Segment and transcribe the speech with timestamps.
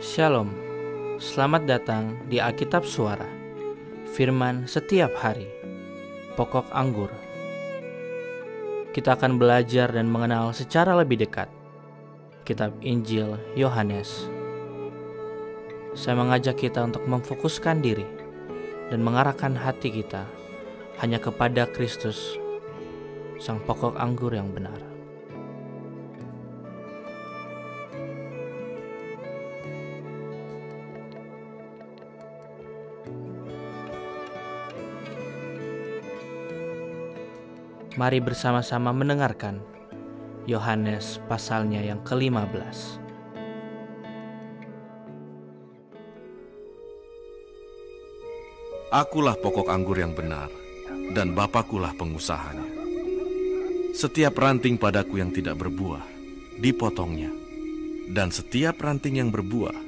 [0.00, 0.48] Shalom,
[1.20, 3.28] selamat datang di Alkitab Suara,
[4.08, 5.44] Firman setiap hari,
[6.40, 7.12] pokok anggur.
[8.96, 11.52] Kita akan belajar dan mengenal secara lebih dekat
[12.48, 14.24] Kitab Injil Yohanes.
[15.92, 18.08] Saya mengajak kita untuk memfokuskan diri
[18.88, 20.24] dan mengarahkan hati kita
[21.04, 22.40] hanya kepada Kristus,
[23.36, 24.89] Sang Pokok Anggur yang benar.
[38.00, 39.60] Mari bersama-sama mendengarkan
[40.48, 42.98] Yohanes pasalnya yang ke-15.
[48.90, 50.50] Akulah pokok anggur yang benar,
[51.14, 52.66] dan Bapakulah pengusahanya.
[53.94, 56.02] Setiap ranting padaku yang tidak berbuah,
[56.58, 57.30] dipotongnya.
[58.10, 59.78] Dan setiap ranting yang berbuah,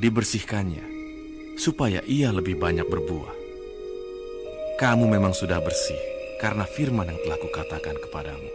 [0.00, 0.97] dibersihkannya,
[1.58, 3.34] supaya ia lebih banyak berbuah.
[4.78, 5.98] Kamu memang sudah bersih,
[6.38, 8.50] karena firman yang telah kukatakan kepadamu.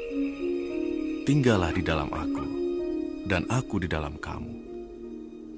[1.28, 2.46] Tinggallah di dalam aku,
[3.28, 4.64] dan aku di dalam kamu.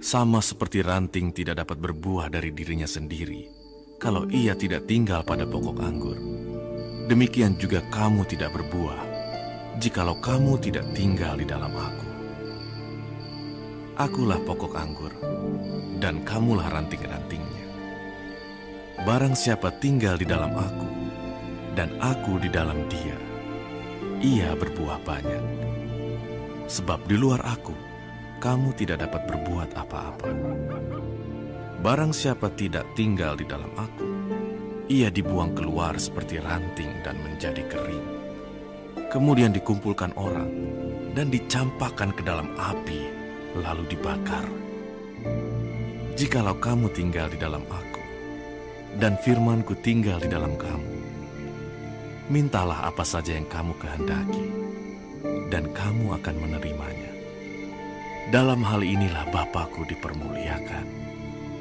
[0.02, 3.46] Sama seperti ranting tidak dapat berbuah dari dirinya sendiri,
[4.02, 6.18] kalau ia tidak tinggal pada pokok anggur.
[7.06, 9.02] Demikian juga kamu tidak berbuah,
[9.78, 12.15] jikalau kamu tidak tinggal di dalam aku.
[13.96, 15.16] Akulah pokok anggur,
[16.04, 17.64] dan kamulah ranting-rantingnya.
[19.08, 20.90] Barang siapa tinggal di dalam aku,
[21.80, 23.16] dan aku di dalam dia,
[24.20, 25.44] ia berbuah banyak.
[26.68, 27.72] Sebab di luar aku,
[28.44, 30.28] kamu tidak dapat berbuat apa-apa.
[31.80, 34.08] Barang siapa tidak tinggal di dalam aku,
[34.92, 38.08] ia dibuang keluar seperti ranting dan menjadi kering.
[39.08, 40.52] Kemudian dikumpulkan orang
[41.16, 43.15] dan dicampakkan ke dalam api,
[43.56, 44.46] lalu dibakar.
[46.16, 48.04] Jikalau kamu tinggal di dalam aku,
[48.96, 50.92] dan firmanku tinggal di dalam kamu,
[52.32, 54.48] mintalah apa saja yang kamu kehendaki,
[55.52, 57.12] dan kamu akan menerimanya.
[58.32, 60.88] Dalam hal inilah Bapakku dipermuliakan,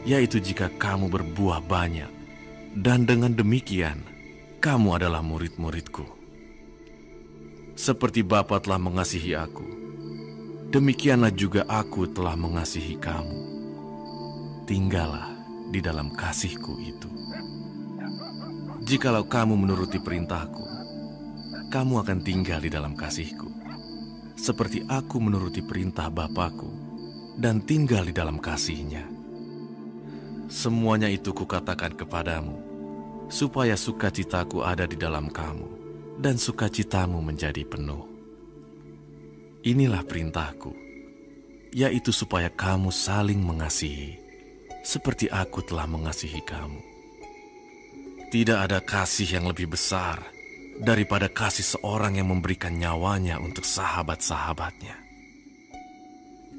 [0.06, 2.08] yaitu jika kamu berbuah banyak,
[2.78, 4.00] dan dengan demikian
[4.62, 6.06] kamu adalah murid-muridku.
[7.74, 9.83] Seperti Bapa telah mengasihi aku,
[10.74, 13.38] demikianlah juga aku telah mengasihi kamu.
[14.66, 15.30] Tinggallah
[15.70, 17.06] di dalam kasihku itu.
[18.82, 20.66] Jikalau kamu menuruti perintahku,
[21.70, 23.54] kamu akan tinggal di dalam kasihku.
[24.34, 26.66] Seperti aku menuruti perintah Bapakku
[27.38, 29.06] dan tinggal di dalam kasihnya.
[30.50, 32.58] Semuanya itu kukatakan kepadamu,
[33.30, 35.70] supaya sukacitaku ada di dalam kamu,
[36.18, 38.13] dan sukacitamu menjadi penuh.
[39.64, 40.76] Inilah perintahku,
[41.72, 44.20] yaitu supaya kamu saling mengasihi,
[44.84, 46.84] seperti aku telah mengasihi kamu.
[48.28, 50.20] Tidak ada kasih yang lebih besar
[50.84, 55.00] daripada kasih seorang yang memberikan nyawanya untuk sahabat-sahabatnya.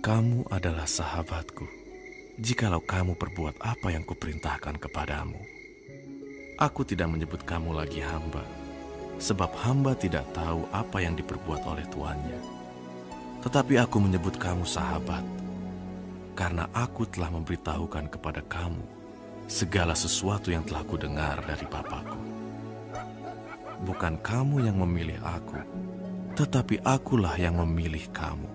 [0.02, 1.70] Kamu adalah sahabatku,
[2.42, 5.38] jikalau kamu perbuat apa yang kuperintahkan kepadamu.
[6.58, 8.42] Aku tidak menyebut kamu lagi hamba,
[9.22, 12.55] sebab hamba tidak tahu apa yang diperbuat oleh tuannya.
[13.46, 15.22] Tetapi aku menyebut kamu sahabat,
[16.34, 18.82] karena aku telah memberitahukan kepada kamu
[19.46, 22.18] segala sesuatu yang telah kudengar dari Bapakku.
[23.86, 25.62] Bukan kamu yang memilih aku,
[26.34, 28.50] tetapi akulah yang memilih kamu.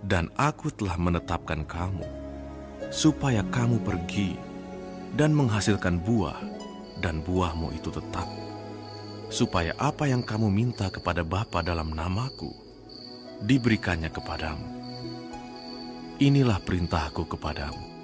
[0.00, 2.08] Dan aku telah menetapkan kamu,
[2.88, 4.40] supaya kamu pergi
[5.20, 6.40] dan menghasilkan buah,
[7.04, 8.24] dan buahmu itu tetap.
[9.28, 12.65] Supaya apa yang kamu minta kepada Bapa dalam namaku,
[13.42, 14.66] diberikannya kepadamu.
[16.16, 17.96] Inilah perintahku kepadamu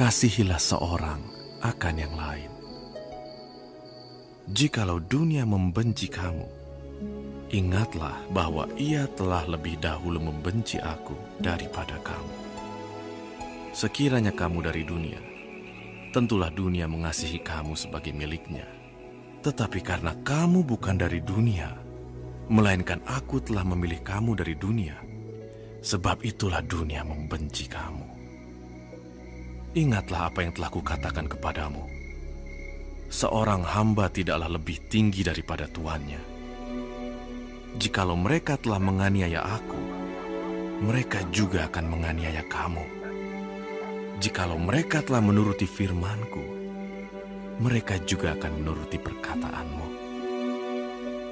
[0.00, 1.20] kasihilah seorang
[1.60, 2.48] akan yang lain.
[4.48, 6.48] Jikalau dunia membenci kamu,
[7.52, 12.34] ingatlah bahwa ia telah lebih dahulu membenci aku daripada kamu.
[13.76, 15.20] Sekiranya kamu dari dunia,
[16.16, 18.64] tentulah dunia mengasihi kamu sebagai miliknya.
[19.44, 21.76] Tetapi karena kamu bukan dari dunia,
[22.50, 24.98] melainkan aku telah memilih kamu dari dunia,
[25.86, 28.02] sebab itulah dunia membenci kamu.
[29.78, 31.86] Ingatlah apa yang telah kukatakan kepadamu.
[33.06, 36.18] Seorang hamba tidaklah lebih tinggi daripada tuannya.
[37.78, 39.82] Jikalau mereka telah menganiaya aku,
[40.82, 42.82] mereka juga akan menganiaya kamu.
[44.18, 46.42] Jikalau mereka telah menuruti firmanku,
[47.62, 49.89] mereka juga akan menuruti perkataanmu.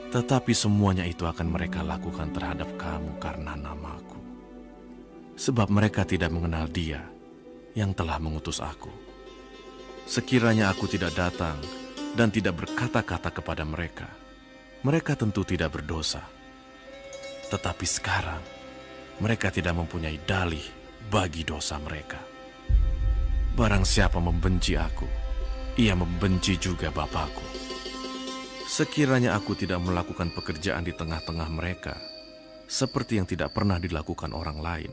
[0.09, 4.17] Tetapi semuanya itu akan mereka lakukan terhadap kamu karena namaku.
[5.37, 7.05] Sebab mereka tidak mengenal dia
[7.77, 8.91] yang telah mengutus aku.
[10.09, 11.61] Sekiranya aku tidak datang
[12.17, 14.09] dan tidak berkata-kata kepada mereka,
[14.81, 16.25] mereka tentu tidak berdosa.
[17.53, 18.43] Tetapi sekarang,
[19.21, 20.65] mereka tidak mempunyai dalih
[21.13, 22.19] bagi dosa mereka.
[23.53, 25.07] Barang siapa membenci aku,
[25.77, 27.78] ia membenci juga Bapakku.
[28.69, 31.97] Sekiranya aku tidak melakukan pekerjaan di tengah-tengah mereka,
[32.69, 34.93] seperti yang tidak pernah dilakukan orang lain,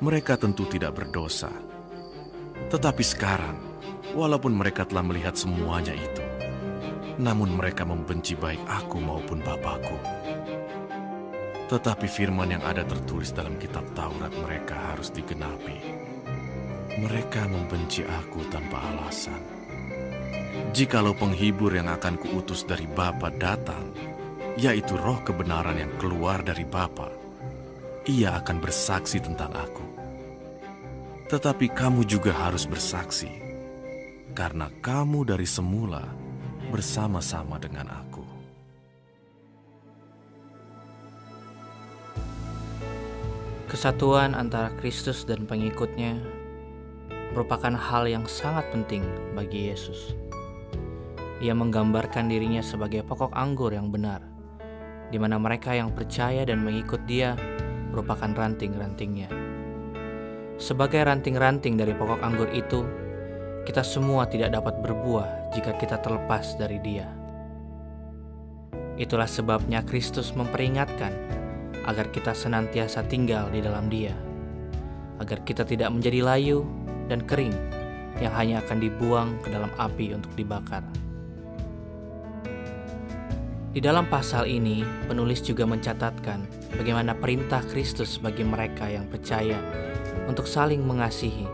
[0.00, 1.52] mereka tentu tidak berdosa.
[2.72, 3.60] Tetapi sekarang,
[4.16, 6.24] walaupun mereka telah melihat semuanya itu,
[7.20, 10.00] namun mereka membenci baik aku maupun Bapakku.
[11.68, 15.84] Tetapi firman yang ada tertulis dalam kitab Taurat mereka harus digenapi.
[16.96, 19.55] Mereka membenci aku tanpa alasan.
[20.76, 23.96] Jikalau penghibur yang akan kuutus dari Bapa datang,
[24.60, 27.08] yaitu roh kebenaran yang keluar dari Bapa,
[28.04, 29.86] ia akan bersaksi tentang aku.
[31.32, 33.32] Tetapi kamu juga harus bersaksi,
[34.36, 36.04] karena kamu dari semula
[36.68, 38.24] bersama-sama dengan aku.
[43.66, 46.16] Kesatuan antara Kristus dan pengikutnya
[47.34, 49.04] merupakan hal yang sangat penting
[49.34, 50.25] bagi Yesus.
[51.36, 54.24] Ia menggambarkan dirinya sebagai pokok anggur yang benar,
[55.12, 57.36] di mana mereka yang percaya dan mengikut Dia
[57.92, 59.28] merupakan ranting-rantingnya.
[60.56, 62.80] Sebagai ranting-ranting dari pokok anggur itu,
[63.68, 67.04] kita semua tidak dapat berbuah jika kita terlepas dari Dia.
[68.96, 71.12] Itulah sebabnya Kristus memperingatkan
[71.84, 74.16] agar kita senantiasa tinggal di dalam Dia,
[75.20, 76.64] agar kita tidak menjadi layu
[77.12, 77.52] dan kering
[78.16, 80.80] yang hanya akan dibuang ke dalam api untuk dibakar.
[83.76, 86.48] Di dalam pasal ini, penulis juga mencatatkan
[86.80, 89.60] bagaimana perintah Kristus bagi mereka yang percaya
[90.24, 91.44] untuk saling mengasihi,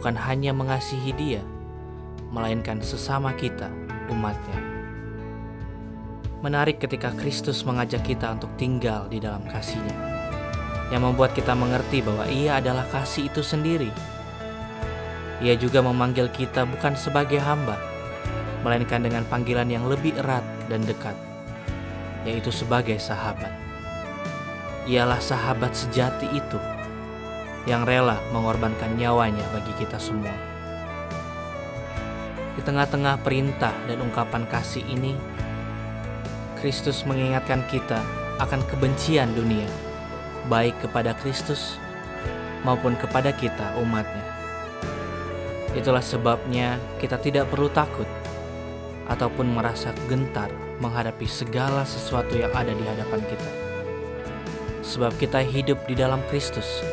[0.00, 1.44] bukan hanya mengasihi Dia,
[2.32, 3.68] melainkan sesama kita,
[4.08, 4.56] umatnya.
[6.40, 10.00] Menarik ketika Kristus mengajak kita untuk tinggal di dalam kasihnya,
[10.88, 13.92] yang membuat kita mengerti bahwa ia adalah kasih itu sendiri.
[15.44, 17.76] Ia juga memanggil kita bukan sebagai hamba,
[18.64, 21.16] melainkan dengan panggilan yang lebih erat dan dekat,
[22.28, 23.50] yaitu sebagai sahabat.
[24.88, 26.60] Ialah sahabat sejati itu
[27.68, 30.32] yang rela mengorbankan nyawanya bagi kita semua.
[32.56, 35.12] Di tengah-tengah perintah dan ungkapan kasih ini,
[36.58, 38.00] Kristus mengingatkan kita
[38.40, 39.68] akan kebencian dunia,
[40.48, 41.76] baik kepada Kristus
[42.66, 44.24] maupun kepada kita umatnya.
[45.76, 48.08] Itulah sebabnya kita tidak perlu takut
[49.08, 53.50] ataupun merasa gentar menghadapi segala sesuatu yang ada di hadapan kita.
[54.84, 56.84] Sebab kita hidup di dalam Kristus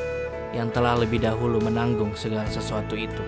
[0.55, 3.23] yang telah lebih dahulu menanggung segala sesuatu itu.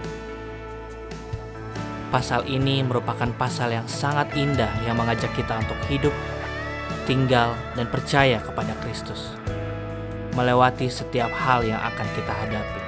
[2.08, 6.16] Pasal ini merupakan pasal yang sangat indah yang mengajak kita untuk hidup,
[7.04, 9.36] tinggal, dan percaya kepada Kristus,
[10.32, 12.82] melewati setiap hal yang akan kita hadapi.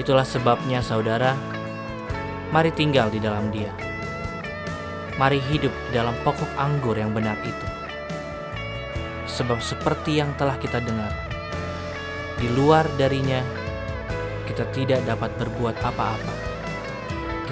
[0.00, 1.36] Itulah sebabnya, saudara,
[2.56, 3.93] mari tinggal di dalam Dia.
[5.14, 7.66] Mari hidup dalam pokok anggur yang benar itu,
[9.30, 11.14] sebab seperti yang telah kita dengar,
[12.42, 13.38] di luar darinya
[14.50, 16.54] kita tidak dapat berbuat apa-apa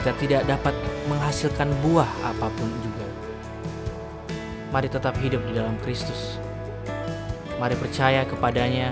[0.03, 0.75] kita tidak dapat
[1.07, 3.07] menghasilkan buah apa pun juga.
[4.75, 6.43] Mari tetap hidup di dalam Kristus.
[7.63, 8.91] Mari percaya kepadanya.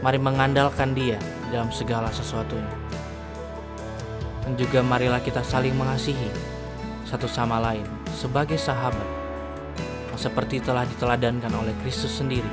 [0.00, 1.20] Mari mengandalkan Dia
[1.52, 2.72] dalam segala sesuatunya.
[4.48, 6.32] Dan juga marilah kita saling mengasihi
[7.08, 9.08] satu sama lain sebagai sahabat
[10.12, 12.52] yang seperti telah diteladankan oleh Kristus sendiri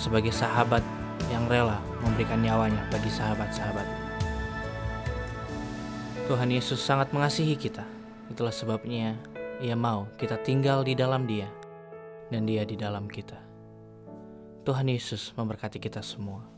[0.00, 0.80] sebagai sahabat
[1.28, 3.84] yang rela memberikan nyawanya bagi sahabat-sahabat.
[6.26, 7.84] Tuhan Yesus sangat mengasihi kita.
[8.32, 9.14] Itulah sebabnya
[9.62, 11.48] Ia mau kita tinggal di dalam Dia
[12.32, 13.36] dan Dia di dalam kita.
[14.66, 16.55] Tuhan Yesus memberkati kita semua.